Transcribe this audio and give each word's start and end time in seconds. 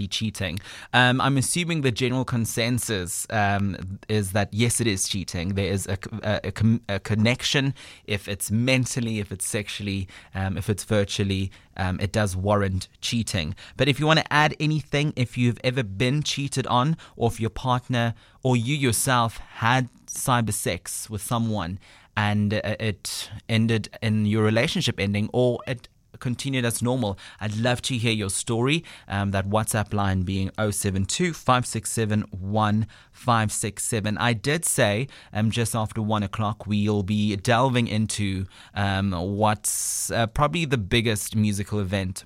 absolutely 0.00 0.08
cheating. 0.08 0.58
Um, 0.92 1.20
I'm 1.20 1.36
assuming 1.36 1.82
the 1.82 1.90
general 1.90 2.24
consensus 2.24 3.26
um, 3.30 3.98
is 4.08 4.32
that 4.32 4.48
yes, 4.52 4.80
it 4.80 4.86
is 4.86 5.08
cheating. 5.08 5.54
There 5.54 5.72
is 5.72 5.86
a, 5.86 5.98
a, 6.22 6.40
a, 6.44 6.94
a 6.94 7.00
connection. 7.00 7.74
If 8.06 8.28
it's 8.28 8.50
mentally, 8.50 9.20
if 9.20 9.32
it's 9.32 9.46
sexually, 9.46 10.08
um, 10.34 10.56
if 10.56 10.68
it's 10.68 10.84
virtually, 10.84 11.50
um, 11.76 12.00
it 12.00 12.12
does 12.12 12.36
warrant 12.36 12.88
cheating. 13.00 13.54
But 13.76 13.88
if 13.88 14.00
you 14.00 14.06
want 14.06 14.20
to 14.20 14.32
add 14.32 14.54
anything, 14.58 15.12
if 15.16 15.36
you've 15.36 15.60
ever 15.64 15.82
been 15.82 16.22
cheated 16.22 16.66
on, 16.66 16.96
or 17.16 17.28
if 17.28 17.40
your 17.40 17.50
partner 17.50 18.14
or 18.42 18.56
you 18.56 18.74
yourself 18.74 19.38
had 19.58 19.88
cyber 20.06 20.52
sex 20.52 21.08
with 21.08 21.22
someone 21.22 21.78
and 22.16 22.54
uh, 22.54 22.76
it 22.80 23.30
ended 23.48 23.88
in 24.02 24.26
your 24.26 24.42
relationship 24.42 24.98
ending, 24.98 25.30
or 25.32 25.60
it 25.66 25.88
continued 26.20 26.64
as 26.64 26.82
normal. 26.82 27.18
I'd 27.40 27.56
love 27.56 27.82
to 27.82 27.96
hear 27.96 28.12
your 28.12 28.30
story. 28.30 28.84
Um, 29.08 29.30
that 29.32 29.48
WhatsApp 29.48 29.92
line 29.92 30.22
being 30.22 30.50
072 30.58 31.32
567 31.32 32.22
1567. 32.30 34.18
I 34.18 34.32
did 34.32 34.64
say 34.64 35.08
um, 35.32 35.50
just 35.50 35.74
after 35.74 36.02
one 36.02 36.22
o'clock 36.22 36.66
we'll 36.66 37.02
be 37.02 37.36
delving 37.36 37.88
into 37.88 38.46
um, 38.74 39.12
what's 39.12 40.10
uh, 40.10 40.26
probably 40.28 40.64
the 40.64 40.78
biggest 40.78 41.34
musical 41.34 41.80
event 41.80 42.24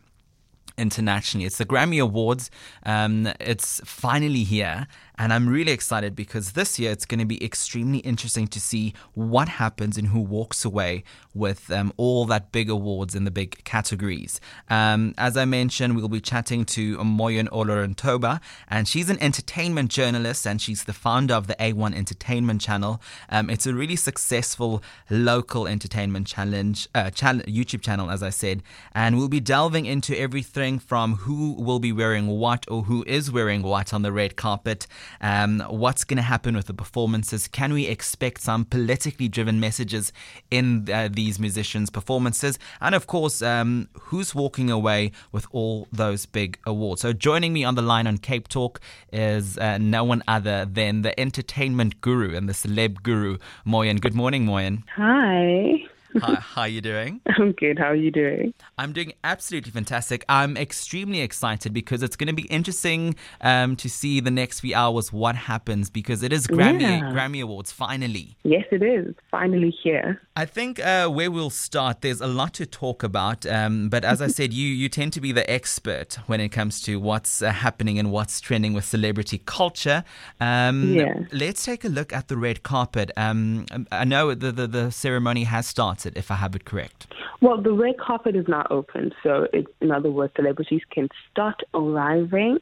internationally. 0.76 1.46
It's 1.46 1.59
the 1.59 1.65
Grammy 1.65 2.02
Awards. 2.02 2.51
Um, 2.84 3.29
it's 3.40 3.80
finally 3.84 4.45
here, 4.45 4.87
and 5.18 5.32
I'm 5.32 5.48
really 5.48 5.73
excited 5.73 6.16
because 6.16 6.52
this 6.52 6.78
year 6.78 6.91
it's 6.91 7.06
going 7.06 7.20
to 7.20 7.24
be 7.24 7.42
extremely 7.45 7.98
interesting 7.98 8.48
to 8.48 8.60
see 8.60 8.95
what 9.14 9.48
happens 9.48 9.96
and 9.96 10.09
who 10.09 10.20
walks 10.20 10.64
away 10.64 11.04
with 11.32 11.70
um, 11.70 11.92
all 11.96 12.24
that 12.27 12.50
big 12.50 12.68
awards 12.68 13.14
in 13.14 13.24
the 13.24 13.30
big 13.30 13.62
categories. 13.64 14.40
Um, 14.68 15.14
as 15.16 15.37
I 15.37 15.45
mentioned, 15.45 15.96
we'll 15.96 16.09
be 16.09 16.20
chatting 16.20 16.64
to 16.66 16.98
Moyin 16.98 17.48
Oloruntoba, 17.48 18.40
and 18.68 18.88
she's 18.88 19.09
an 19.09 19.23
entertainment 19.23 19.90
journalist 19.90 20.46
and 20.46 20.60
she's 20.60 20.84
the 20.84 20.92
founder 20.92 21.34
of 21.34 21.46
the 21.46 21.54
A1 21.54 21.95
Entertainment 21.95 22.60
Channel. 22.60 23.01
Um, 23.29 23.51
it's 23.51 23.66
a 23.66 23.74
really 23.74 23.96
successful 23.96 24.82
local 25.10 25.66
entertainment 25.68 26.26
challenge 26.26 26.88
uh, 26.95 27.10
channel, 27.10 27.42
YouTube 27.42 27.82
channel, 27.82 28.10
as 28.10 28.23
I 28.23 28.30
said, 28.30 28.62
and 28.92 29.16
we'll 29.16 29.29
be 29.29 29.40
delving 29.40 29.87
into 29.87 30.18
everything 30.18 30.79
from 30.79 31.16
who 31.16 31.52
will 31.52 31.79
be 31.79 31.92
wearing 31.92 32.26
what 32.26 32.65
or 32.68 32.82
who 32.82 33.04
is 33.07 33.30
wearing 33.30 33.62
what 33.62 33.95
on 33.95 34.02
the 34.02 34.12
red 34.12 34.37
carpet. 34.37 34.87
Um, 35.21 35.60
what's 35.69 36.05
going 36.05 36.16
to 36.16 36.23
happen 36.23 36.57
with 36.57 36.66
the 36.66 36.74
performances? 36.74 37.49
Can 37.49 37.73
we 37.73 37.87
expect 37.87 38.41
some 38.41 38.65
politically 38.65 39.29
driven 39.29 39.60
messages 39.60 40.13
in 40.51 40.88
uh, 40.91 41.09
these 41.13 41.38
musicians' 41.38 41.91
performances? 41.91 42.59
And 42.80 42.95
of 42.95 43.07
course, 43.07 43.43
um, 43.43 43.88
who's 43.95 44.35
walking 44.35 44.71
away 44.71 45.13
with 45.32 45.47
all 45.52 45.88
those 45.93 46.27
big 46.27 46.59
awards? 46.66 47.02
So, 47.02 47.13
joining 47.13 47.52
me 47.52 47.65
on 47.65 47.75
the 47.75 47.82
line 47.82 48.07
on 48.07 48.19
Cape 48.19 48.49
Talk 48.49 48.80
is 49.13 49.59
uh, 49.59 49.79
no 49.79 50.05
one 50.05 50.23
other 50.29 50.65
than 50.65 51.02
the 51.02 51.19
entertainment 51.19 52.01
guru 52.01 52.35
and 52.37 52.49
the 52.49 52.52
celeb 52.52 53.02
guru, 53.02 53.38
Moyin. 53.66 54.01
Good 54.01 54.15
morning, 54.15 54.45
Moyin. 54.45 54.85
Hi. 54.97 55.85
Hi, 56.20 56.34
how 56.40 56.62
are 56.62 56.68
you 56.68 56.80
doing? 56.80 57.20
I'm 57.38 57.52
good. 57.52 57.79
How 57.79 57.87
are 57.87 57.95
you 57.96 58.10
doing? 58.10 58.54
I'm 58.79 58.93
doing 58.93 59.12
absolutely 59.24 59.70
fantastic. 59.73 60.24
I'm 60.29 60.57
extremely 60.57 61.20
excited 61.20 61.73
because 61.73 62.02
it's 62.02 62.16
going 62.16 62.29
to 62.29 62.34
be 62.34 62.46
interesting 62.48 63.16
um, 63.40 63.76
to 63.76 63.88
see 63.88 64.20
the 64.20 64.31
next 64.31 64.60
few 64.60 64.75
hours 64.75 65.12
what 65.12 65.34
happens 65.34 65.91
because 65.91 66.22
it 66.22 66.32
is 66.32 66.47
Grammy 66.47 66.82
Yeah. 66.82 67.10
Grammy 67.12 67.42
Awards 67.42 67.72
finally. 67.72 68.37
Yes, 68.44 68.65
it 68.70 68.82
is. 68.82 69.15
Finally 69.31 69.70
here. 69.82 70.20
I 70.37 70.44
think 70.44 70.78
uh, 70.78 71.09
where 71.09 71.31
we'll 71.31 71.50
start, 71.50 72.00
there's 72.03 72.20
a 72.20 72.26
lot 72.26 72.54
to 72.54 72.66
talk 72.66 73.03
about. 73.03 73.47
Um, 73.47 73.88
but 73.88 74.04
as 74.04 74.20
I 74.20 74.26
said, 74.38 74.53
you 74.53 74.69
you 74.69 74.88
tend 74.88 75.12
to 75.15 75.20
be 75.20 75.32
the 75.32 75.48
expert 75.50 76.19
when 76.26 76.41
it 76.41 76.50
comes 76.50 76.81
to 76.82 77.00
what's 77.00 77.42
uh, 77.42 77.50
happening 77.50 77.98
and 77.98 78.10
what's 78.12 78.41
trending 78.41 78.72
with 78.75 78.84
celebrity 78.84 79.38
culture. 79.47 80.04
Um, 80.41 80.94
Yeah. 80.94 81.15
Let's 81.32 81.65
take 81.65 81.84
a 81.84 81.88
look 81.88 82.12
at 82.12 82.28
the 82.28 82.37
red 82.37 82.62
carpet. 82.62 83.10
Um, 83.16 83.66
I 83.91 84.04
know 84.04 84.34
the, 84.34 84.53
the 84.53 84.66
the 84.66 84.91
ceremony 84.92 85.44
has 85.44 85.66
started, 85.66 86.03
if 86.06 86.31
I 86.31 86.37
have 86.37 86.54
it 86.54 86.65
correct. 86.65 87.06
Well, 87.41 87.60
the 87.60 87.72
red 87.72 87.98
carpet 87.98 88.37
is 88.37 88.47
now 88.48 88.66
open. 88.70 89.12
So, 89.22 89.47
it, 89.53 89.66
in 89.81 89.91
other 89.91 90.10
words, 90.10 90.32
celebrities 90.37 90.82
can 90.91 91.09
start 91.31 91.60
arriving. 91.75 92.59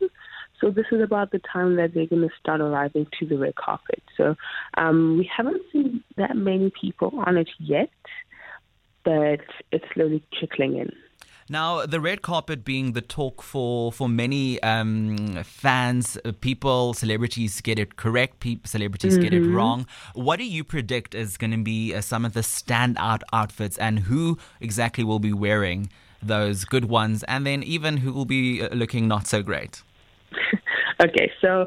So, 0.60 0.70
this 0.70 0.86
is 0.92 1.00
about 1.02 1.32
the 1.32 1.40
time 1.40 1.76
that 1.76 1.94
they're 1.94 2.06
going 2.06 2.22
to 2.22 2.34
start 2.38 2.60
arriving 2.60 3.06
to 3.18 3.26
the 3.26 3.36
red 3.36 3.54
carpet. 3.56 4.02
So, 4.16 4.36
um, 4.76 5.18
we 5.18 5.30
haven't 5.34 5.62
seen 5.72 6.02
that 6.16 6.36
many 6.36 6.72
people 6.80 7.12
on 7.26 7.36
it 7.36 7.50
yet, 7.58 7.90
but 9.04 9.40
it's 9.70 9.84
slowly 9.94 10.22
trickling 10.38 10.76
in. 10.76 10.92
Now, 11.52 11.84
the 11.84 12.00
red 12.00 12.22
carpet 12.22 12.64
being 12.64 12.92
the 12.92 13.02
talk 13.02 13.42
for 13.42 13.92
for 13.92 14.08
many 14.08 14.58
um, 14.62 15.42
fans, 15.44 16.16
uh, 16.24 16.32
people, 16.40 16.94
celebrities 16.94 17.60
get 17.60 17.78
it 17.78 17.96
correct, 17.96 18.42
celebrities 18.64 19.18
get 19.18 19.34
it 19.34 19.44
wrong. 19.44 19.86
What 20.14 20.38
do 20.38 20.46
you 20.46 20.64
predict 20.64 21.14
is 21.14 21.36
going 21.36 21.50
to 21.50 21.62
be 21.62 21.94
uh, 21.94 22.00
some 22.00 22.24
of 22.24 22.32
the 22.32 22.40
standout 22.40 23.20
outfits, 23.34 23.76
and 23.76 23.98
who 23.98 24.38
exactly 24.62 25.04
will 25.04 25.18
be 25.18 25.34
wearing 25.34 25.90
those 26.22 26.64
good 26.64 26.86
ones, 26.86 27.22
and 27.24 27.46
then 27.46 27.62
even 27.62 27.98
who 27.98 28.14
will 28.14 28.24
be 28.24 28.62
uh, 28.62 28.74
looking 28.74 29.06
not 29.06 29.26
so 29.26 29.42
great? 29.42 29.82
Okay, 31.02 31.32
so 31.40 31.66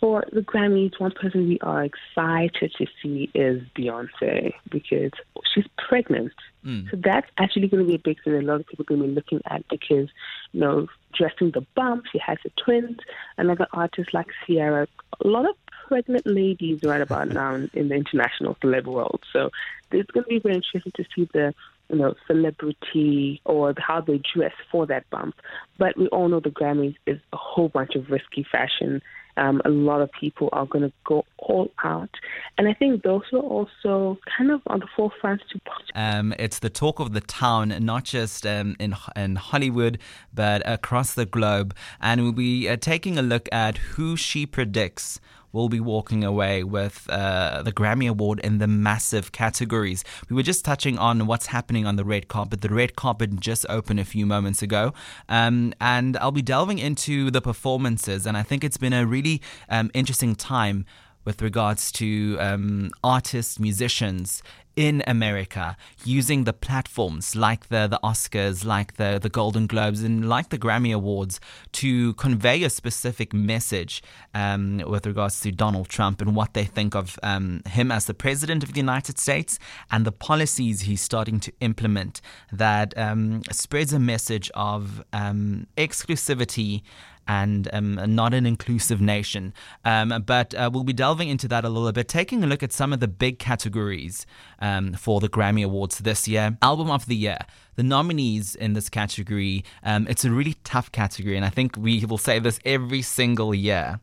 for 0.00 0.24
the 0.32 0.40
Grammys, 0.40 0.98
one 0.98 1.12
person 1.12 1.48
we 1.48 1.58
are 1.60 1.84
excited 1.84 2.74
to 2.78 2.86
see 3.02 3.30
is 3.34 3.62
Beyonce 3.76 4.52
because 4.70 5.12
she's 5.54 5.66
pregnant. 5.78 6.32
Mm. 6.64 6.90
So 6.90 6.96
that's 7.02 7.28
actually 7.38 7.68
going 7.68 7.84
to 7.84 7.88
be 7.88 7.94
a 7.94 7.98
big 7.98 8.22
thing 8.22 8.34
a 8.34 8.42
lot 8.42 8.60
of 8.60 8.66
people 8.66 8.82
are 8.84 8.96
going 8.96 9.02
to 9.02 9.08
be 9.08 9.14
looking 9.14 9.40
at 9.46 9.66
because, 9.68 10.08
you 10.52 10.60
know, 10.60 10.86
dressing 11.14 11.50
the 11.52 11.64
bump, 11.74 12.04
she 12.12 12.18
has 12.18 12.38
the 12.44 12.50
twins, 12.62 12.98
another 13.38 13.66
artist 13.72 14.12
like 14.12 14.26
Ciara, 14.46 14.86
a 15.20 15.26
lot 15.26 15.48
of 15.48 15.56
pregnant 15.88 16.26
ladies 16.26 16.80
right 16.82 17.00
about 17.00 17.28
now 17.32 17.54
in, 17.54 17.70
in 17.72 17.88
the 17.88 17.94
international 17.94 18.56
celeb 18.56 18.84
world. 18.84 19.22
So 19.32 19.50
it's 19.92 20.10
going 20.10 20.24
to 20.24 20.28
be 20.28 20.38
very 20.38 20.56
interesting 20.56 20.92
to 20.96 21.04
see 21.14 21.28
the 21.32 21.54
you 21.88 21.96
know, 21.96 22.14
celebrity 22.26 23.40
or 23.44 23.74
how 23.78 24.00
they 24.00 24.20
dress 24.34 24.52
for 24.70 24.86
that 24.86 25.08
bump. 25.10 25.34
But 25.78 25.96
we 25.96 26.08
all 26.08 26.28
know 26.28 26.40
the 26.40 26.50
Grammys 26.50 26.96
is 27.06 27.18
a 27.32 27.36
whole 27.36 27.68
bunch 27.68 27.94
of 27.94 28.10
risky 28.10 28.46
fashion. 28.50 29.02
Um, 29.38 29.60
a 29.66 29.68
lot 29.68 30.00
of 30.00 30.10
people 30.18 30.48
are 30.52 30.64
going 30.64 30.84
to 30.84 30.92
go 31.04 31.26
all 31.38 31.70
out. 31.84 32.08
And 32.56 32.66
I 32.68 32.72
think 32.72 33.02
those 33.02 33.20
are 33.34 33.38
also 33.38 34.18
kind 34.36 34.50
of 34.50 34.62
on 34.66 34.80
the 34.80 34.86
forefront 34.96 35.42
to 35.50 35.60
Um, 35.94 36.34
it's 36.38 36.58
the 36.58 36.70
talk 36.70 37.00
of 37.00 37.12
the 37.12 37.20
town, 37.20 37.74
not 37.80 38.04
just 38.04 38.46
um, 38.46 38.76
in 38.78 38.96
in 39.14 39.36
Hollywood, 39.36 39.98
but 40.32 40.62
across 40.64 41.12
the 41.12 41.26
globe. 41.26 41.74
And 42.00 42.22
we'll 42.22 42.32
be 42.32 42.66
uh, 42.66 42.76
taking 42.76 43.18
a 43.18 43.22
look 43.22 43.46
at 43.52 43.76
who 43.76 44.16
she 44.16 44.46
predicts 44.46 45.20
will 45.56 45.68
be 45.70 45.80
walking 45.80 46.22
away 46.22 46.62
with 46.62 47.08
uh, 47.08 47.62
the 47.62 47.72
Grammy 47.72 48.08
Award 48.08 48.38
in 48.40 48.58
the 48.58 48.66
massive 48.66 49.32
categories. 49.32 50.04
We 50.28 50.36
were 50.36 50.42
just 50.42 50.64
touching 50.64 50.98
on 50.98 51.26
what's 51.26 51.46
happening 51.46 51.86
on 51.86 51.96
the 51.96 52.04
red 52.04 52.28
carpet. 52.28 52.60
The 52.60 52.68
red 52.68 52.94
carpet 52.94 53.40
just 53.40 53.64
opened 53.70 53.98
a 53.98 54.04
few 54.04 54.26
moments 54.26 54.60
ago, 54.60 54.92
um, 55.30 55.72
and 55.80 56.16
I'll 56.18 56.30
be 56.30 56.42
delving 56.42 56.78
into 56.78 57.30
the 57.30 57.40
performances. 57.40 58.26
And 58.26 58.36
I 58.36 58.42
think 58.42 58.62
it's 58.62 58.76
been 58.76 58.92
a 58.92 59.06
really 59.06 59.40
um, 59.70 59.90
interesting 59.94 60.34
time 60.34 60.84
with 61.26 61.42
regards 61.42 61.92
to 61.92 62.38
um, 62.40 62.90
artists, 63.04 63.60
musicians 63.60 64.42
in 64.76 65.02
America 65.06 65.74
using 66.04 66.44
the 66.44 66.52
platforms 66.52 67.34
like 67.34 67.68
the, 67.68 67.86
the 67.86 67.98
Oscars, 68.04 68.64
like 68.64 68.96
the, 68.96 69.18
the 69.20 69.30
Golden 69.30 69.66
Globes, 69.66 70.02
and 70.02 70.28
like 70.28 70.50
the 70.50 70.58
Grammy 70.58 70.94
Awards 70.94 71.40
to 71.72 72.12
convey 72.14 72.62
a 72.62 72.70
specific 72.70 73.32
message 73.32 74.02
um, 74.34 74.82
with 74.86 75.06
regards 75.06 75.40
to 75.40 75.50
Donald 75.50 75.88
Trump 75.88 76.20
and 76.20 76.36
what 76.36 76.52
they 76.52 76.64
think 76.64 76.94
of 76.94 77.18
um, 77.22 77.62
him 77.66 77.90
as 77.90 78.04
the 78.04 78.14
President 78.14 78.62
of 78.62 78.74
the 78.74 78.80
United 78.80 79.18
States 79.18 79.58
and 79.90 80.04
the 80.04 80.12
policies 80.12 80.82
he's 80.82 81.00
starting 81.00 81.40
to 81.40 81.52
implement 81.60 82.20
that 82.52 82.96
um, 82.98 83.42
spreads 83.50 83.94
a 83.94 83.98
message 83.98 84.50
of 84.54 85.02
um, 85.14 85.66
exclusivity 85.78 86.82
and 87.28 87.68
um, 87.72 87.94
not 88.14 88.34
an 88.34 88.46
inclusive 88.46 89.00
nation. 89.00 89.52
Um, 89.84 90.22
but 90.24 90.54
uh, 90.54 90.70
we'll 90.72 90.84
be 90.84 90.92
delving 90.92 91.28
into 91.28 91.48
that 91.48 91.64
a 91.64 91.68
little 91.68 91.92
bit, 91.92 92.08
taking 92.08 92.42
a 92.42 92.46
look 92.46 92.62
at 92.62 92.72
some 92.72 92.92
of 92.92 93.00
the 93.00 93.08
big 93.08 93.38
categories 93.38 94.26
um, 94.60 94.94
for 94.94 95.20
the 95.20 95.28
Grammy 95.28 95.64
Awards 95.64 95.98
this 95.98 96.26
year. 96.28 96.56
Album 96.62 96.90
of 96.90 97.06
the 97.06 97.16
Year. 97.16 97.38
The 97.76 97.82
nominees 97.82 98.54
in 98.54 98.72
this 98.72 98.88
category, 98.88 99.62
um, 99.82 100.06
it's 100.08 100.24
a 100.24 100.30
really 100.30 100.54
tough 100.64 100.90
category, 100.92 101.36
and 101.36 101.44
I 101.44 101.50
think 101.50 101.76
we 101.76 102.04
will 102.06 102.16
say 102.16 102.38
this 102.38 102.58
every 102.64 103.02
single 103.02 103.54
year. 103.54 104.00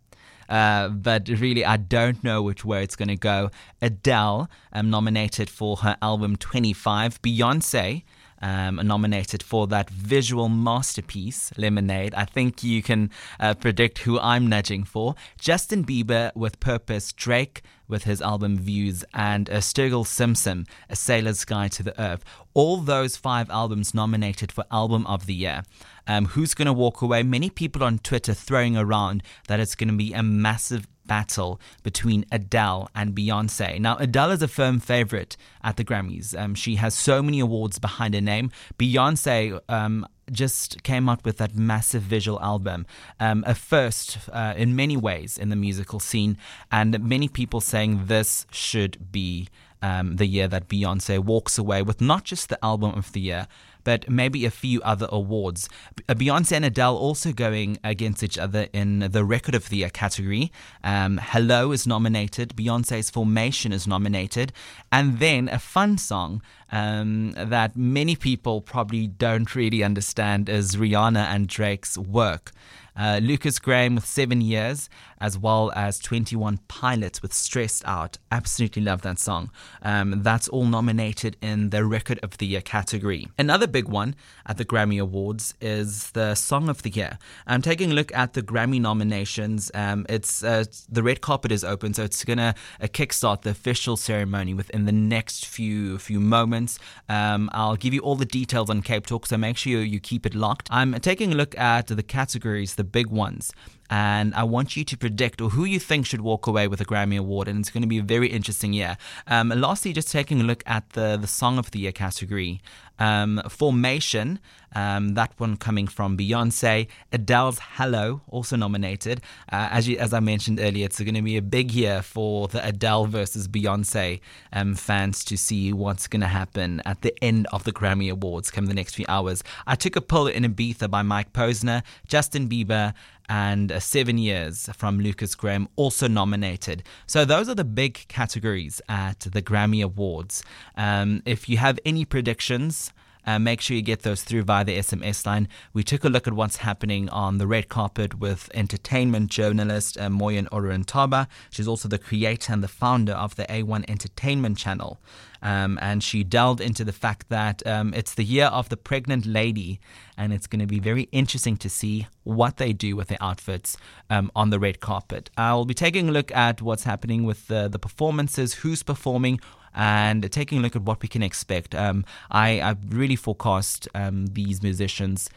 Uh, 0.50 0.90
but 0.90 1.28
really, 1.30 1.66
I 1.66 1.78
don't 1.78 2.24
know 2.24 2.42
which 2.42 2.64
way 2.66 2.84
it's 2.84 2.96
going 2.96 3.08
to 3.08 3.16
go. 3.16 3.50
Adele, 3.82 4.50
um, 4.72 4.90
nominated 4.90 5.50
for 5.50 5.78
her 5.78 5.98
album 6.02 6.36
25. 6.36 7.22
Beyonce, 7.22 8.04
um, 8.44 8.76
nominated 8.84 9.42
for 9.42 9.68
that 9.68 9.90
visual 9.90 10.50
masterpiece, 10.50 11.52
Lemonade. 11.58 12.14
I 12.14 12.26
think 12.26 12.62
you 12.62 12.84
can 12.84 13.10
uh, 13.40 13.54
predict 13.54 14.00
who 14.00 14.20
I'm 14.20 14.48
nudging 14.48 14.84
for. 14.84 15.16
Justin 15.40 15.86
Bieber 15.86 16.36
with 16.36 16.60
Purpose, 16.60 17.14
Drake 17.14 17.62
with 17.88 18.04
his 18.04 18.22
album 18.22 18.58
Views, 18.58 19.06
and 19.14 19.50
uh, 19.50 19.58
Sturgill 19.58 20.06
Simpson, 20.06 20.68
A 20.90 20.96
Sailor's 20.96 21.46
Guide 21.46 21.72
to 21.74 21.84
the 21.84 22.00
Earth. 22.00 22.26
All 22.54 22.78
those 22.78 23.16
five 23.16 23.50
albums 23.50 23.94
nominated 23.94 24.52
for 24.52 24.66
Album 24.70 25.08
of 25.08 25.26
the 25.26 25.34
Year. 25.34 25.64
Um, 26.06 26.26
who's 26.26 26.54
going 26.54 26.66
to 26.66 26.74
walk 26.74 27.02
away? 27.02 27.24
Many 27.24 27.50
people 27.50 27.82
on 27.82 28.00
Twitter 28.00 28.34
throwing 28.34 28.76
around 28.76 29.24
that 29.48 29.62
it's 29.62 29.76
going 29.76 29.88
to 29.88 29.96
be 29.96 30.12
a 30.12 30.22
massive 30.22 30.86
battle 31.06 31.60
between 31.84 32.26
Adele 32.32 32.90
and 32.96 33.16
Beyonce. 33.16 33.80
Now, 33.80 33.98
Adele 33.98 34.32
is 34.32 34.42
a 34.42 34.48
firm 34.48 34.80
favorite 34.80 35.38
at 35.64 35.78
the 35.78 35.84
Grammys. 35.84 36.38
Um, 36.38 36.56
she 36.56 36.76
has 36.76 36.94
so 36.94 37.22
many 37.22 37.40
awards 37.40 37.80
behind 37.80 38.14
her 38.14 38.22
name. 38.22 38.52
Beyonce, 38.78 39.60
um, 39.70 40.06
just 40.32 40.84
came 40.84 41.10
out 41.10 41.24
with 41.26 41.38
that 41.38 41.56
massive 41.56 42.02
visual 42.02 42.40
album, 42.42 42.86
um, 43.20 43.44
a 43.46 43.54
first 43.54 44.18
uh, 44.32 44.54
in 44.56 44.76
many 44.76 44.96
ways 44.96 45.38
in 45.38 45.50
the 45.50 45.56
musical 45.56 46.00
scene, 46.00 46.38
and 46.72 47.04
many 47.04 47.28
people 47.28 47.60
saying 47.60 48.06
this 48.06 48.46
should 48.52 49.12
be 49.12 49.50
um, 49.82 50.16
the 50.16 50.26
year 50.26 50.48
that 50.48 50.70
Beyonce 50.70 51.20
walks 51.20 51.58
away 51.58 51.82
with 51.82 52.00
not 52.00 52.24
just 52.24 52.48
the 52.48 52.64
album 52.64 52.94
of 52.96 53.12
the 53.12 53.20
year, 53.20 53.48
but 53.84 54.10
maybe 54.10 54.46
a 54.46 54.52
few 54.52 54.82
other 54.82 55.08
awards. 55.10 55.70
Beyonce 56.08 56.54
and 56.54 56.66
Adele 56.66 56.96
also 56.96 57.32
going 57.32 57.78
against 57.84 58.24
each 58.24 58.38
other 58.38 58.68
in 58.74 59.00
the 59.00 59.24
Record 59.24 59.56
of 59.56 59.70
the 59.70 59.78
Year 59.78 59.90
category. 59.90 60.52
Um, 60.84 61.20
Hello 61.22 61.72
is 61.72 61.88
nominated, 61.88 62.56
Beyonce's 62.56 63.10
Formation 63.10 63.72
is 63.72 63.88
nominated, 63.88 64.54
and 64.92 65.20
then 65.20 65.50
a 65.50 65.60
fun 65.60 65.98
song 65.98 66.42
um, 66.72 67.32
that 67.38 67.78
many 67.78 68.16
people 68.16 68.62
probably 68.62 69.08
don't 69.08 69.56
really 69.56 69.84
understand 69.84 70.50
is 70.50 70.76
Rihanna 70.76 71.26
and 71.28 71.48
Drake's 71.48 71.98
work. 71.98 72.52
Uh, 72.96 73.20
Lukas 73.24 73.58
Graham 73.58 73.96
with 73.96 74.06
seven 74.06 74.40
years, 74.42 74.88
as 75.24 75.38
well 75.38 75.72
as 75.74 76.00
21 76.00 76.60
Pilots 76.68 77.22
with 77.22 77.34
Stressed 77.34 77.82
Out. 77.86 78.18
Absolutely 78.30 78.82
love 78.82 79.04
that 79.04 79.18
song. 79.18 79.50
Um, 79.82 80.22
that's 80.22 80.50
all 80.50 80.66
nominated 80.66 81.38
in 81.42 81.70
the 81.70 81.86
Record 81.86 82.20
of 82.22 82.38
the 82.40 82.46
Year 82.46 82.60
category. 82.60 83.30
Another 83.40 83.66
big 83.66 83.88
one 83.88 84.16
at 84.46 84.58
the 84.58 84.66
Grammy 84.66 85.02
Awards 85.02 85.54
is 85.62 86.12
the 86.12 86.36
Song 86.36 86.68
of 86.68 86.82
the 86.82 86.90
Year. 86.90 87.18
I'm 87.48 87.62
taking 87.62 87.94
a 87.94 87.94
look 87.94 88.14
at 88.14 88.34
the 88.34 88.42
Grammy 88.42 88.82
nominations. 88.82 89.72
Um, 89.74 90.06
it's 90.10 90.44
uh, 90.44 90.66
the 90.90 91.02
red 91.02 91.22
carpet 91.22 91.54
is 91.54 91.64
open, 91.64 91.94
so 91.94 92.04
it's 92.04 92.26
gonna 92.26 92.54
uh, 92.82 92.88
kickstart 92.88 93.44
the 93.44 93.52
official 93.52 93.96
ceremony 93.96 94.54
within 94.54 94.84
the 94.84 94.92
next 94.92 95.46
few 95.46 96.00
few 96.00 96.20
moments. 96.20 96.80
Um, 97.08 97.50
I'll 97.54 97.78
give 97.78 97.94
you 97.94 98.02
all 98.02 98.18
the 98.18 98.26
details 98.26 98.70
on 98.70 98.82
Cape 98.82 99.06
Talk, 99.06 99.28
so 99.28 99.38
make 99.38 99.56
sure 99.56 99.82
you 99.82 100.02
keep 100.02 100.26
it 100.26 100.36
locked. 100.36 100.68
I'm 100.70 100.94
taking 100.96 101.32
a 101.32 101.36
look 101.36 101.58
at 101.58 101.88
the 101.88 102.04
categories, 102.04 102.76
the 102.76 102.84
big 102.84 103.08
ones 103.08 103.54
and 103.90 104.34
I 104.36 104.44
want 104.44 104.76
you 104.76 104.84
to 104.84 104.98
predict 104.98 105.42
or 105.42 105.50
who 105.50 105.66
you 105.66 105.80
think 105.80 106.06
should 106.06 106.22
walk 106.22 106.48
away 106.48 106.68
with 106.68 106.82
a 106.82 106.86
Grammy 106.86 107.18
Award, 107.18 107.48
and 107.48 107.60
it's 107.60 107.70
going 107.70 107.82
to 107.82 107.88
be 107.88 108.00
a 108.00 108.04
very 108.04 108.28
interesting 108.28 108.74
year. 108.74 108.98
Um, 109.28 109.50
lastly, 109.50 109.94
just 109.94 110.12
taking 110.12 110.42
a 110.42 110.44
look 110.44 110.64
at 110.66 110.90
the 110.92 111.18
the 111.18 111.28
Song 111.28 111.58
of 111.58 111.72
the 111.72 111.80
Year 111.80 111.92
category. 111.92 112.62
Um, 113.00 113.42
Formation, 113.50 114.40
um, 114.76 115.16
that 115.16 115.34
one 115.38 115.58
coming 115.58 115.88
from 115.88 116.16
Beyonce. 116.16 116.88
Adele's 117.12 117.60
Hello, 117.60 118.22
also 118.28 118.56
nominated. 118.56 119.22
Uh, 119.52 119.68
as 119.72 119.88
you, 119.88 119.98
as 119.98 120.14
I 120.14 120.20
mentioned 120.20 120.60
earlier, 120.60 120.86
it's 120.86 121.00
going 121.00 121.16
to 121.16 121.22
be 121.22 121.38
a 121.38 121.42
big 121.42 121.72
year 121.72 122.02
for 122.02 122.48
the 122.48 122.66
Adele 122.66 123.06
versus 123.08 123.48
Beyonce 123.48 124.20
um, 124.54 124.76
fans 124.76 125.24
to 125.26 125.38
see 125.38 125.74
what's 125.74 126.08
going 126.08 126.22
to 126.22 126.28
happen 126.28 126.82
at 126.86 127.02
the 127.02 127.14
end 127.24 127.48
of 127.52 127.64
the 127.64 127.72
Grammy 127.72 128.12
Awards 128.12 128.52
come 128.52 128.68
the 128.68 128.74
next 128.74 128.96
few 128.96 129.06
hours. 129.10 129.44
I 129.66 129.76
took 129.76 129.96
a 129.96 130.02
pill 130.02 130.28
in 130.28 130.44
Ibiza 130.44 130.90
by 130.90 131.02
Mike 131.02 131.34
Posner, 131.34 131.84
Justin 132.08 132.48
Bieber, 132.48 132.94
and 133.30 133.72
uh, 133.72 133.80
Seven 133.80 134.18
Years 134.18 134.70
from 134.74 135.00
Lukas 135.00 135.36
Graham, 135.36 135.68
also 135.76 136.08
nominated. 136.08 136.84
So 137.06 137.26
those 137.26 137.50
are 137.50 137.56
the 137.56 137.64
big 137.64 138.06
categories 138.08 138.82
at 138.90 139.22
the 139.22 139.42
Grammy 139.42 139.84
Awards. 139.84 140.44
Um, 140.76 141.22
if 141.26 141.48
you 141.48 141.58
have 141.58 141.80
any 141.86 142.06
predictions, 142.06 142.92
uh, 143.26 143.40
make 143.40 143.62
sure 143.62 143.76
you 143.76 143.82
get 143.82 144.02
those 144.02 144.24
through 144.24 144.44
via 144.44 144.64
the 144.64 144.78
SMS 144.78 145.26
line. 145.26 145.48
We 145.74 145.84
took 145.84 146.04
a 146.04 146.10
look 146.10 146.28
at 146.28 146.34
what's 146.34 146.58
happening 146.58 147.10
on 147.10 147.38
the 147.38 147.48
red 147.48 147.70
carpet 147.70 148.20
with 148.20 148.50
entertainment 148.54 149.30
journalist 149.32 149.98
uh, 149.98 150.10
Moyin 150.10 150.48
Orentaba. 150.50 151.28
She's 151.50 151.68
also 151.68 151.88
the 151.88 151.98
creator 151.98 152.54
and 152.54 152.64
the 152.64 152.68
founder 152.68 153.14
of 153.14 153.36
the 153.36 153.46
A1 153.46 153.90
Entertainment 153.90 154.58
Channel. 154.58 155.00
Um, 155.44 155.78
and 155.82 156.02
she 156.02 156.24
delved 156.24 156.62
into 156.62 156.86
the 156.86 156.94
fact 156.94 157.28
that 157.28 157.66
um, 157.68 157.94
it's 157.94 158.16
the 158.16 158.24
year 158.24 158.46
of 158.46 158.70
the 158.70 158.78
pregnant 158.78 159.26
lady, 159.26 159.82
and 160.18 160.32
it's 160.32 160.48
going 160.48 160.62
to 160.62 160.66
be 160.66 160.80
very 160.80 161.10
interesting 161.12 161.58
to 161.58 161.70
see 161.70 162.08
what 162.24 162.56
they 162.56 162.72
do 162.72 162.96
with 162.96 163.10
their 163.10 163.18
outfits 163.22 163.76
um, 164.10 164.32
on 164.38 164.52
the 164.52 164.60
red 164.60 164.80
carpet. 164.80 165.30
I'll 165.36 165.66
be 165.66 165.74
taking 165.74 166.08
a 166.08 166.12
look 166.14 166.32
at 166.32 166.62
what's 166.62 166.86
happening 166.86 167.26
with 167.26 167.48
the, 167.48 167.68
the 167.68 167.78
performances, 167.78 168.54
who's 168.56 168.84
performing, 168.84 169.42
and 169.76 170.32
taking 170.32 170.60
a 170.60 170.62
look 170.62 170.76
at 170.76 170.84
what 170.84 171.02
we 171.02 171.08
can 171.08 171.24
expect. 171.24 171.74
Um, 171.76 172.06
I, 172.32 172.62
I 172.62 172.76
really 172.90 173.16
forecast 173.16 173.88
um, 173.96 174.28
these 174.28 174.62
musicians 174.62 175.30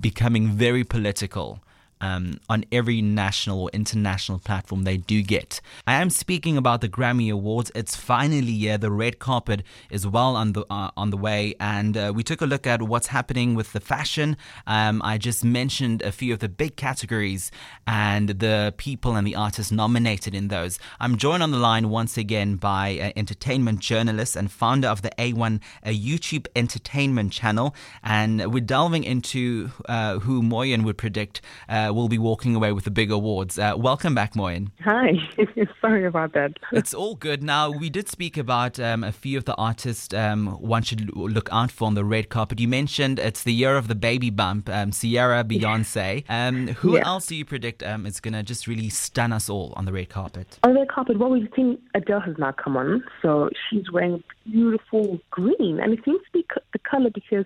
becoming 0.00 0.48
very 0.48 0.84
political 0.84 1.60
um, 2.02 2.38
on 2.50 2.64
every 2.70 3.00
national 3.00 3.62
or 3.62 3.70
international 3.72 4.38
platform 4.38 4.82
they 4.82 4.98
do 4.98 5.22
get. 5.22 5.60
I 5.86 5.94
am 5.94 6.10
speaking 6.10 6.58
about 6.58 6.82
the 6.82 6.88
Grammy 6.88 7.32
Awards. 7.32 7.72
It's 7.74 7.96
finally 7.96 8.52
here. 8.52 8.76
The 8.76 8.90
red 8.90 9.18
carpet 9.18 9.62
is 9.90 10.06
well 10.06 10.36
on 10.36 10.52
the 10.52 10.66
uh, 10.68 10.90
on 10.96 11.10
the 11.10 11.16
way, 11.16 11.54
and 11.58 11.96
uh, 11.96 12.12
we 12.14 12.22
took 12.22 12.42
a 12.42 12.46
look 12.46 12.66
at 12.66 12.82
what's 12.82 13.06
happening 13.06 13.54
with 13.54 13.72
the 13.72 13.80
fashion. 13.80 14.36
Um, 14.66 15.00
I 15.02 15.16
just 15.16 15.44
mentioned 15.44 16.02
a 16.02 16.12
few 16.12 16.34
of 16.34 16.40
the 16.40 16.48
big 16.48 16.76
categories 16.76 17.50
and 17.86 18.28
the 18.28 18.74
people 18.76 19.16
and 19.16 19.26
the 19.26 19.36
artists 19.36 19.72
nominated 19.72 20.34
in 20.34 20.48
those. 20.48 20.78
I'm 21.00 21.16
joined 21.16 21.42
on 21.42 21.52
the 21.52 21.58
line 21.58 21.88
once 21.88 22.18
again 22.18 22.56
by 22.56 22.88
an 22.88 23.12
entertainment 23.16 23.78
journalist 23.80 24.36
and 24.36 24.50
founder 24.50 24.88
of 24.88 25.02
the 25.02 25.10
A1 25.18 25.60
a 25.84 25.96
YouTube 25.96 26.46
entertainment 26.56 27.32
channel, 27.32 27.74
and 28.02 28.52
we're 28.52 28.60
delving 28.60 29.04
into 29.04 29.70
uh, 29.86 30.18
who 30.18 30.42
Moyin 30.42 30.82
would 30.82 30.98
predict 30.98 31.40
uh, 31.68 31.91
will 31.92 32.08
be 32.08 32.18
walking 32.18 32.54
away 32.54 32.72
with 32.72 32.84
the 32.84 32.90
big 32.90 33.10
awards. 33.10 33.58
Uh, 33.58 33.74
welcome 33.76 34.14
back, 34.14 34.34
Moyin. 34.34 34.70
Hi. 34.80 35.12
Sorry 35.80 36.06
about 36.06 36.32
that. 36.32 36.52
it's 36.72 36.94
all 36.94 37.14
good. 37.14 37.42
Now, 37.42 37.70
we 37.70 37.90
did 37.90 38.08
speak 38.08 38.36
about 38.36 38.78
um, 38.78 39.04
a 39.04 39.12
few 39.12 39.38
of 39.38 39.44
the 39.44 39.54
artists 39.54 40.12
um, 40.14 40.48
one 40.60 40.82
should 40.82 41.14
look 41.16 41.48
out 41.52 41.70
for 41.70 41.86
on 41.86 41.94
the 41.94 42.04
red 42.04 42.28
carpet. 42.28 42.60
You 42.60 42.68
mentioned 42.68 43.18
it's 43.18 43.42
the 43.42 43.52
year 43.52 43.76
of 43.76 43.88
the 43.88 43.94
baby 43.94 44.30
bump, 44.30 44.68
um, 44.68 44.90
Ciara, 44.92 45.44
Beyonce. 45.44 46.24
Um, 46.28 46.68
who 46.68 46.96
yeah. 46.96 47.06
else 47.06 47.26
do 47.26 47.36
you 47.36 47.44
predict 47.44 47.82
um, 47.82 48.06
is 48.06 48.20
going 48.20 48.34
to 48.34 48.42
just 48.42 48.66
really 48.66 48.88
stun 48.88 49.32
us 49.32 49.48
all 49.48 49.72
on 49.76 49.84
the 49.84 49.92
red 49.92 50.08
carpet? 50.08 50.58
On 50.62 50.74
the 50.74 50.80
red 50.80 50.88
carpet, 50.88 51.18
well, 51.18 51.30
we've 51.30 51.48
seen 51.54 51.78
Adele 51.94 52.20
has 52.20 52.36
now 52.38 52.52
come 52.52 52.76
on, 52.76 53.04
so 53.20 53.48
she's 53.68 53.90
wearing 53.90 54.22
beautiful 54.50 55.18
green, 55.30 55.80
and 55.80 55.92
it 55.92 56.00
seems 56.04 56.20
to 56.20 56.32
be 56.32 56.46
the 56.72 56.78
color 56.78 57.10
because 57.10 57.44